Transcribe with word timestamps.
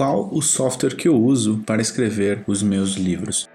qual 0.00 0.30
o 0.32 0.40
software 0.40 0.96
que 0.96 1.08
eu 1.08 1.14
uso 1.14 1.58
para 1.66 1.82
escrever 1.82 2.42
os 2.46 2.62
meus 2.62 2.94
livros. 2.94 3.46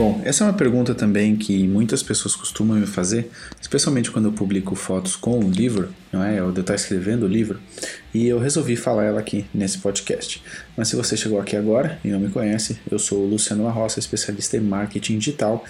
Bom, 0.00 0.18
essa 0.24 0.44
é 0.44 0.46
uma 0.46 0.54
pergunta 0.54 0.94
também 0.94 1.36
que 1.36 1.68
muitas 1.68 2.02
pessoas 2.02 2.34
costumam 2.34 2.78
me 2.78 2.86
fazer, 2.86 3.30
especialmente 3.60 4.10
quando 4.10 4.28
eu 4.28 4.32
publico 4.32 4.74
fotos 4.74 5.14
com 5.14 5.38
o 5.38 5.50
livro, 5.50 5.92
não 6.10 6.24
é? 6.24 6.38
Eu 6.38 6.48
estou 6.54 6.74
escrevendo 6.74 7.24
o 7.24 7.28
livro, 7.28 7.60
e 8.14 8.26
eu 8.26 8.38
resolvi 8.38 8.76
falar 8.76 9.04
ela 9.04 9.20
aqui 9.20 9.44
nesse 9.52 9.76
podcast. 9.76 10.42
Mas 10.74 10.88
se 10.88 10.96
você 10.96 11.18
chegou 11.18 11.38
aqui 11.38 11.54
agora 11.54 12.00
e 12.02 12.08
não 12.08 12.18
me 12.18 12.30
conhece, 12.30 12.80
eu 12.90 12.98
sou 12.98 13.18
o 13.18 13.28
Luciano 13.28 13.66
Arroça, 13.66 13.98
especialista 13.98 14.56
em 14.56 14.60
marketing 14.60 15.18
digital. 15.18 15.62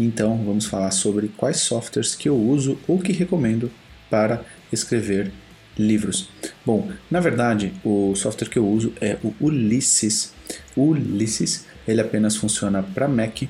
Então 0.00 0.42
vamos 0.42 0.64
falar 0.64 0.90
sobre 0.90 1.28
quais 1.36 1.58
softwares 1.58 2.14
que 2.14 2.26
eu 2.26 2.36
uso 2.38 2.78
ou 2.88 2.98
que 2.98 3.12
recomendo 3.12 3.70
para 4.08 4.42
escrever 4.72 5.30
livros. 5.76 6.30
Bom, 6.64 6.90
na 7.10 7.20
verdade, 7.20 7.74
o 7.84 8.14
software 8.14 8.48
que 8.48 8.58
eu 8.58 8.66
uso 8.66 8.94
é 8.98 9.18
o 9.22 9.34
Ulysses. 9.38 10.32
Ulysses, 10.74 11.66
ele 11.86 12.00
apenas 12.00 12.36
funciona 12.36 12.82
para 12.82 13.08
Mac, 13.08 13.42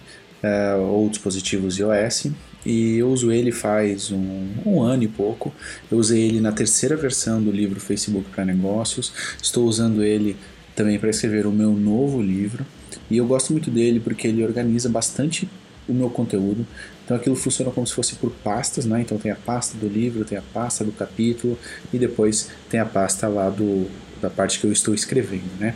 uh, 0.45 0.81
ou 0.83 1.09
dispositivos 1.09 1.79
iOS 1.79 2.27
e 2.65 2.97
eu 2.97 3.11
uso 3.11 3.33
ele 3.33 3.53
faz 3.53 4.11
um, 4.11 4.49
um, 4.65 4.83
ano 4.83 5.03
e 5.03 5.09
pouco. 5.09 5.53
Eu 5.91 5.99
usei 5.99 6.23
ele 6.23 6.41
na 6.41 6.53
terceira 6.53 6.97
versão 6.97 7.43
do 7.43 7.51
livro 7.51 7.79
Facebook 7.79 8.31
para 8.31 8.45
Negócios. 8.45 9.13
Estou 9.43 9.67
usando 9.67 10.03
ele 10.03 10.37
também 10.75 10.99
para 10.99 11.11
escrever 11.11 11.47
o 11.47 11.53
meu 11.53 11.73
novo 11.73 12.23
livro 12.23 12.65
e 13.11 13.17
eu 13.17 13.27
gosto 13.27 13.53
muito 13.53 13.71
dele 13.71 14.01
porque 14.01 14.27
ele 14.27 14.43
organiza 14.43 14.89
bastante 14.89 15.49
o 15.87 15.93
meu 15.93 16.09
conteúdo. 16.09 16.67
Então 17.05 17.17
aquilo 17.17 17.37
funciona 17.37 17.71
como 17.71 17.87
se 17.87 17.93
fosse 17.93 18.15
por 18.15 18.31
pastas, 18.31 18.87
né? 18.87 19.03
Então 19.03 19.19
tem 19.19 19.31
a 19.31 19.37
pasta 19.37 19.77
do 19.77 19.87
livro, 19.87 20.25
tem 20.25 20.39
a 20.39 20.43
pasta 20.43 20.83
do 20.83 20.93
capítulo 20.93 21.59
e 21.93 21.99
depois 21.99 22.49
tem 22.71 22.81
a 22.81 22.87
pasta 22.87 23.29
lá 23.29 23.51
do, 23.51 23.87
da 24.25 24.31
parte 24.31 24.59
que 24.59 24.67
eu 24.67 24.73
estou 24.73 24.95
escrevendo, 24.95 25.51
né? 25.61 25.75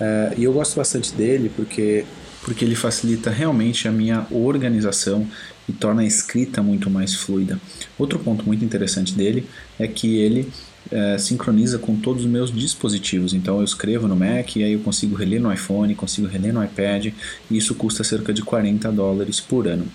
Uh, 0.00 0.40
e 0.40 0.44
eu 0.44 0.52
gosto 0.52 0.76
bastante 0.76 1.12
dele 1.12 1.50
porque 1.54 2.04
porque 2.42 2.64
ele 2.64 2.76
facilita 2.76 3.30
realmente 3.30 3.86
a 3.88 3.92
minha 3.92 4.26
organização 4.30 5.26
e 5.68 5.72
torna 5.72 6.02
a 6.02 6.04
escrita 6.04 6.62
muito 6.62 6.88
mais 6.88 7.14
fluida. 7.14 7.60
Outro 7.98 8.18
ponto 8.18 8.46
muito 8.46 8.64
interessante 8.64 9.12
dele 9.12 9.44
é 9.78 9.86
que 9.86 10.16
ele 10.16 10.50
é, 10.90 11.18
sincroniza 11.18 11.78
com 11.78 11.96
todos 11.96 12.24
os 12.24 12.30
meus 12.30 12.50
dispositivos. 12.50 13.34
Então 13.34 13.58
eu 13.58 13.64
escrevo 13.64 14.08
no 14.08 14.16
Mac 14.16 14.56
e 14.56 14.64
aí 14.64 14.72
eu 14.72 14.80
consigo 14.80 15.14
reler 15.14 15.40
no 15.40 15.52
iPhone, 15.52 15.94
consigo 15.94 16.26
reler 16.26 16.54
no 16.54 16.64
iPad 16.64 17.06
e 17.50 17.56
isso 17.56 17.74
custa 17.74 18.02
cerca 18.02 18.32
de 18.32 18.42
40 18.42 18.90
dólares 18.92 19.40
por 19.40 19.68
ano. 19.68 19.86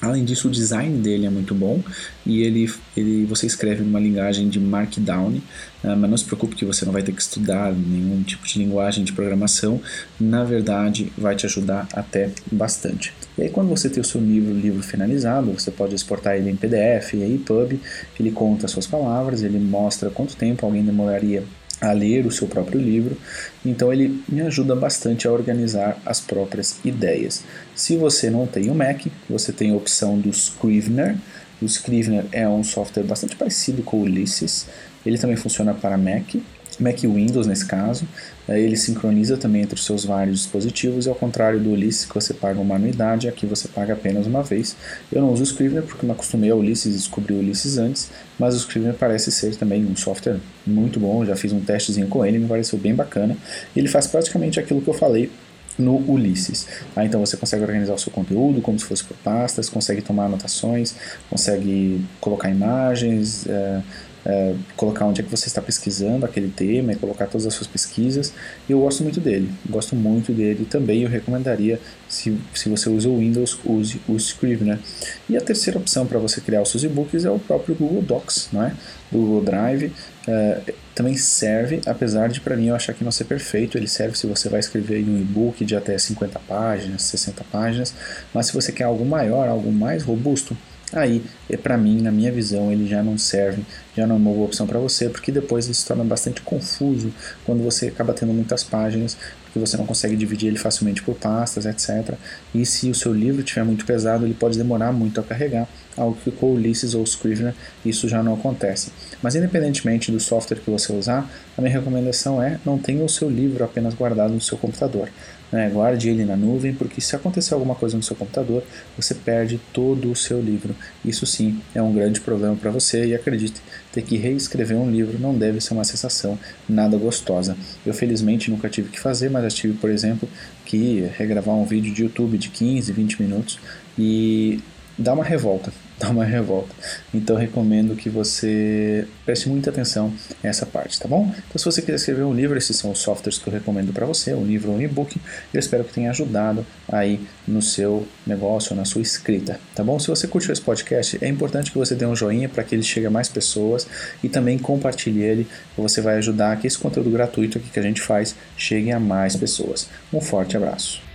Além 0.00 0.24
disso, 0.24 0.48
o 0.48 0.50
design 0.50 0.98
dele 0.98 1.24
é 1.24 1.30
muito 1.30 1.54
bom 1.54 1.82
e 2.24 2.42
ele, 2.42 2.70
ele 2.94 3.24
você 3.24 3.46
escreve 3.46 3.82
numa 3.82 3.98
linguagem 3.98 4.46
de 4.48 4.60
Markdown, 4.60 5.36
uh, 5.82 5.96
mas 5.96 6.10
não 6.10 6.16
se 6.16 6.24
preocupe 6.24 6.54
que 6.54 6.66
você 6.66 6.84
não 6.84 6.92
vai 6.92 7.02
ter 7.02 7.12
que 7.12 7.22
estudar 7.22 7.72
nenhum 7.72 8.22
tipo 8.22 8.46
de 8.46 8.58
linguagem 8.58 9.04
de 9.04 9.12
programação. 9.14 9.80
Na 10.20 10.44
verdade, 10.44 11.10
vai 11.16 11.34
te 11.34 11.46
ajudar 11.46 11.88
até 11.94 12.30
bastante. 12.52 13.14
E 13.38 13.42
aí, 13.42 13.48
quando 13.48 13.68
você 13.68 13.88
tem 13.88 14.02
o 14.02 14.04
seu 14.04 14.20
livro, 14.20 14.52
livro 14.52 14.82
finalizado, 14.82 15.50
você 15.52 15.70
pode 15.70 15.94
exportar 15.94 16.36
ele 16.36 16.50
em 16.50 16.56
PDF 16.56 17.14
e 17.14 17.34
EPUB. 17.34 17.80
Ele 18.20 18.30
conta 18.30 18.66
as 18.66 18.72
suas 18.72 18.86
palavras, 18.86 19.42
ele 19.42 19.58
mostra 19.58 20.10
quanto 20.10 20.36
tempo 20.36 20.66
alguém 20.66 20.84
demoraria 20.84 21.42
a 21.80 21.92
ler 21.92 22.26
o 22.26 22.30
seu 22.30 22.46
próprio 22.46 22.80
livro, 22.80 23.16
então 23.64 23.92
ele 23.92 24.22
me 24.28 24.40
ajuda 24.40 24.74
bastante 24.74 25.28
a 25.28 25.32
organizar 25.32 26.00
as 26.06 26.20
próprias 26.20 26.78
ideias. 26.84 27.44
Se 27.74 27.96
você 27.96 28.30
não 28.30 28.46
tem 28.46 28.70
o 28.70 28.74
Mac, 28.74 29.06
você 29.28 29.52
tem 29.52 29.72
a 29.72 29.76
opção 29.76 30.18
do 30.18 30.30
Scrivener. 30.30 31.16
O 31.60 31.66
Scrivener 31.66 32.26
é 32.32 32.48
um 32.48 32.64
software 32.64 33.04
bastante 33.04 33.36
parecido 33.36 33.82
com 33.82 33.98
o 33.98 34.02
Ulysses, 34.02 34.66
ele 35.04 35.18
também 35.18 35.36
funciona 35.36 35.72
para 35.72 35.96
Mac 35.96 36.34
Mac 36.78 36.98
Windows 37.00 37.46
nesse 37.46 37.66
caso, 37.66 38.06
ele 38.48 38.76
sincroniza 38.76 39.36
também 39.36 39.62
entre 39.62 39.74
os 39.74 39.84
seus 39.84 40.04
vários 40.04 40.40
dispositivos 40.40 41.06
e 41.06 41.08
ao 41.08 41.14
contrário 41.14 41.58
do 41.58 41.70
Ulysses 41.70 42.04
que 42.04 42.14
você 42.14 42.34
paga 42.34 42.60
uma 42.60 42.76
anuidade, 42.76 43.28
aqui 43.28 43.46
você 43.46 43.66
paga 43.68 43.94
apenas 43.94 44.26
uma 44.26 44.42
vez. 44.42 44.76
Eu 45.10 45.22
não 45.22 45.32
uso 45.32 45.42
o 45.42 45.46
Scrivener 45.46 45.82
porque 45.82 46.04
me 46.04 46.12
acostumei 46.12 46.50
ao 46.50 46.58
Ulysses 46.58 46.94
e 46.94 46.96
descobri 46.96 47.34
o 47.34 47.38
Ulysses 47.38 47.78
antes, 47.78 48.10
mas 48.38 48.54
o 48.54 48.58
Scrivener 48.58 48.94
parece 48.94 49.32
ser 49.32 49.56
também 49.56 49.84
um 49.84 49.96
software 49.96 50.38
muito 50.66 51.00
bom, 51.00 51.24
já 51.24 51.34
fiz 51.34 51.52
um 51.52 51.60
testezinho 51.60 52.08
com 52.08 52.24
ele, 52.24 52.38
me 52.38 52.46
pareceu 52.46 52.78
bem 52.78 52.94
bacana. 52.94 53.36
Ele 53.74 53.88
faz 53.88 54.06
praticamente 54.06 54.60
aquilo 54.60 54.80
que 54.80 54.88
eu 54.88 54.94
falei 54.94 55.30
no 55.78 55.96
Ulysses. 56.10 56.66
Ah, 56.94 57.04
então 57.04 57.20
você 57.20 57.36
consegue 57.36 57.62
organizar 57.62 57.94
o 57.94 57.98
seu 57.98 58.12
conteúdo 58.12 58.60
como 58.60 58.78
se 58.78 58.84
fosse 58.84 59.04
por 59.04 59.16
pastas, 59.18 59.68
consegue 59.68 60.00
tomar 60.00 60.26
anotações, 60.26 60.94
consegue 61.28 62.04
colocar 62.20 62.50
imagens, 62.50 63.46
é, 63.46 63.82
é, 64.26 64.54
colocar 64.76 65.06
onde 65.06 65.20
é 65.20 65.24
que 65.24 65.30
você 65.30 65.46
está 65.46 65.62
pesquisando 65.62 66.26
aquele 66.26 66.50
tema 66.50 66.92
e 66.92 66.96
colocar 66.96 67.26
todas 67.26 67.46
as 67.46 67.54
suas 67.54 67.68
pesquisas. 67.68 68.32
Eu 68.68 68.80
gosto 68.80 69.04
muito 69.04 69.20
dele, 69.20 69.48
gosto 69.70 69.94
muito 69.94 70.32
dele 70.32 70.66
também. 70.68 71.02
Eu 71.02 71.08
recomendaria, 71.08 71.80
se, 72.08 72.36
se 72.52 72.68
você 72.68 72.90
usa 72.90 73.08
o 73.08 73.18
Windows, 73.18 73.56
use 73.64 74.00
o 74.08 74.16
Scrivener. 74.16 74.80
E 75.28 75.36
a 75.36 75.40
terceira 75.40 75.78
opção 75.78 76.06
para 76.06 76.18
você 76.18 76.40
criar 76.40 76.62
os 76.62 76.70
seus 76.70 76.82
e-books 76.82 77.24
é 77.24 77.30
o 77.30 77.38
próprio 77.38 77.76
Google 77.76 78.02
Docs, 78.02 78.48
não 78.52 78.64
é? 78.64 78.74
Google 79.12 79.42
Drive. 79.42 79.92
É, 80.26 80.74
também 80.92 81.16
serve, 81.16 81.80
apesar 81.86 82.28
de 82.28 82.40
para 82.40 82.56
mim 82.56 82.66
eu 82.66 82.74
achar 82.74 82.92
que 82.94 83.04
não 83.04 83.12
ser 83.12 83.24
perfeito, 83.24 83.78
ele 83.78 83.86
serve 83.86 84.18
se 84.18 84.26
você 84.26 84.48
vai 84.48 84.58
escrever 84.58 85.04
um 85.04 85.20
e-book 85.20 85.64
de 85.64 85.76
até 85.76 85.96
50 85.96 86.40
páginas, 86.40 87.02
60 87.02 87.44
páginas, 87.44 87.94
mas 88.34 88.46
se 88.46 88.54
você 88.54 88.72
quer 88.72 88.84
algo 88.84 89.04
maior, 89.04 89.46
algo 89.46 89.70
mais 89.70 90.02
robusto, 90.02 90.56
aí 90.92 91.22
é 91.48 91.56
para 91.56 91.76
mim, 91.76 92.00
na 92.00 92.10
minha 92.10 92.30
visão, 92.30 92.72
ele 92.72 92.86
já 92.86 93.02
não 93.02 93.18
serve, 93.18 93.62
já 93.96 94.06
não 94.06 94.16
é 94.16 94.18
uma 94.18 94.30
boa 94.30 94.46
opção 94.46 94.66
para 94.66 94.78
você, 94.78 95.08
porque 95.08 95.32
depois 95.32 95.66
ele 95.66 95.74
se 95.74 95.86
torna 95.86 96.04
bastante 96.04 96.40
confuso 96.42 97.12
quando 97.44 97.62
você 97.62 97.88
acaba 97.88 98.12
tendo 98.12 98.32
muitas 98.32 98.62
páginas, 98.62 99.16
porque 99.56 99.58
você 99.58 99.76
não 99.78 99.86
consegue 99.86 100.14
dividir 100.16 100.48
ele 100.48 100.58
facilmente 100.58 101.02
por 101.02 101.14
pastas, 101.14 101.64
etc. 101.64 102.14
E 102.54 102.66
se 102.66 102.90
o 102.90 102.94
seu 102.94 103.12
livro 103.12 103.40
estiver 103.40 103.64
muito 103.64 103.86
pesado, 103.86 104.26
ele 104.26 104.34
pode 104.34 104.58
demorar 104.58 104.92
muito 104.92 105.18
a 105.18 105.22
carregar, 105.22 105.66
algo 105.96 106.16
que 106.22 106.30
com 106.30 106.52
Ulysses 106.52 106.94
ou 106.94 107.02
Scrivener 107.04 107.54
isso 107.84 108.06
já 108.06 108.22
não 108.22 108.34
acontece. 108.34 108.92
Mas 109.22 109.34
independentemente 109.34 110.12
do 110.12 110.20
software 110.20 110.58
que 110.58 110.70
você 110.70 110.92
usar, 110.92 111.30
a 111.56 111.62
minha 111.62 111.72
recomendação 111.72 112.42
é 112.42 112.60
não 112.66 112.78
tenha 112.78 113.02
o 113.02 113.08
seu 113.08 113.30
livro 113.30 113.64
apenas 113.64 113.94
guardado 113.94 114.34
no 114.34 114.40
seu 114.40 114.58
computador. 114.58 115.08
Né? 115.50 115.70
Guarde 115.70 116.10
ele 116.10 116.24
na 116.24 116.36
nuvem, 116.36 116.74
porque 116.74 117.00
se 117.00 117.14
acontecer 117.14 117.54
alguma 117.54 117.74
coisa 117.74 117.96
no 117.96 118.02
seu 118.02 118.16
computador, 118.16 118.62
você 118.96 119.14
perde 119.14 119.60
todo 119.72 120.10
o 120.10 120.16
seu 120.16 120.40
livro. 120.40 120.74
Isso 121.04 121.24
sim 121.24 121.60
é 121.74 121.80
um 121.80 121.92
grande 121.92 122.20
problema 122.20 122.56
para 122.56 122.70
você 122.70 123.06
e 123.06 123.14
acredite, 123.14 123.62
ter 123.92 124.02
que 124.02 124.16
reescrever 124.16 124.76
um 124.76 124.90
livro 124.90 125.18
não 125.18 125.34
deve 125.34 125.60
ser 125.60 125.72
uma 125.72 125.84
sensação 125.84 126.38
nada 126.68 126.96
gostosa. 126.98 127.56
Eu 127.84 127.94
felizmente 127.94 128.50
nunca 128.50 128.68
tive 128.68 128.90
que 128.90 129.00
fazer, 129.00 129.30
mas 129.30 129.44
já 129.48 129.56
tive, 129.56 129.74
por 129.74 129.90
exemplo, 129.90 130.28
que 130.64 131.08
regravar 131.16 131.54
um 131.54 131.64
vídeo 131.64 131.92
de 131.92 132.02
YouTube 132.02 132.36
de 132.38 132.48
15, 132.48 132.92
20 132.92 133.22
minutos 133.22 133.58
e 133.98 134.60
dá 134.98 135.12
uma 135.12 135.24
revolta, 135.24 135.72
dá 135.98 136.10
uma 136.10 136.24
revolta. 136.24 136.74
Então 137.12 137.36
recomendo 137.36 137.96
que 137.96 138.08
você 138.08 139.06
preste 139.24 139.48
muita 139.48 139.70
atenção 139.70 140.12
nessa 140.42 140.66
parte, 140.66 140.98
tá 140.98 141.08
bom? 141.08 141.32
Então 141.48 141.58
se 141.58 141.64
você 141.64 141.80
quiser 141.80 141.96
escrever 141.96 142.22
um 142.22 142.34
livro, 142.34 142.56
esses 142.56 142.76
são 142.76 142.90
os 142.90 142.98
softwares 142.98 143.38
que 143.38 143.46
eu 143.48 143.52
recomendo 143.52 143.92
para 143.92 144.06
você, 144.06 144.34
um 144.34 144.44
livro 144.44 144.70
ou 144.70 144.76
um 144.76 144.80
e-book. 144.80 145.20
Eu 145.52 145.60
espero 145.60 145.84
que 145.84 145.92
tenha 145.92 146.10
ajudado 146.10 146.64
aí 146.88 147.20
no 147.46 147.62
seu 147.62 148.06
negócio, 148.26 148.74
na 148.74 148.84
sua 148.84 149.02
escrita, 149.02 149.60
tá 149.74 149.82
bom? 149.82 149.98
Se 149.98 150.08
você 150.08 150.26
curtiu 150.26 150.52
esse 150.52 150.62
podcast, 150.62 151.18
é 151.20 151.28
importante 151.28 151.70
que 151.70 151.78
você 151.78 151.94
dê 151.94 152.06
um 152.06 152.16
joinha 152.16 152.48
para 152.48 152.64
que 152.64 152.74
ele 152.74 152.82
chegue 152.82 153.06
a 153.06 153.10
mais 153.10 153.28
pessoas 153.28 153.86
e 154.22 154.28
também 154.28 154.58
compartilhe 154.58 155.22
ele, 155.22 155.46
você 155.76 156.00
vai 156.00 156.16
ajudar 156.16 156.56
que 156.58 156.66
esse 156.66 156.78
conteúdo 156.78 157.10
gratuito 157.10 157.58
aqui 157.58 157.70
que 157.70 157.78
a 157.78 157.82
gente 157.82 158.00
faz 158.00 158.34
chegue 158.56 158.90
a 158.92 159.00
mais 159.00 159.36
pessoas. 159.36 159.88
Um 160.12 160.20
forte 160.20 160.56
abraço. 160.56 161.06